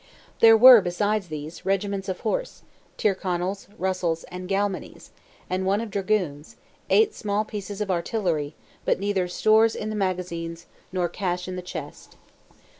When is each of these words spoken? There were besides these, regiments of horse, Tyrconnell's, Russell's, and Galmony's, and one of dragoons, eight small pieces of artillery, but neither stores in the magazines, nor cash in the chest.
There 0.39 0.57
were 0.57 0.81
besides 0.81 1.27
these, 1.27 1.63
regiments 1.63 2.09
of 2.09 2.21
horse, 2.21 2.63
Tyrconnell's, 2.97 3.67
Russell's, 3.77 4.23
and 4.31 4.49
Galmony's, 4.49 5.11
and 5.47 5.63
one 5.63 5.79
of 5.79 5.91
dragoons, 5.91 6.55
eight 6.89 7.13
small 7.13 7.45
pieces 7.45 7.81
of 7.81 7.91
artillery, 7.91 8.55
but 8.83 8.99
neither 8.99 9.27
stores 9.27 9.75
in 9.75 9.91
the 9.91 9.95
magazines, 9.95 10.65
nor 10.91 11.07
cash 11.07 11.47
in 11.47 11.55
the 11.55 11.61
chest. 11.61 12.17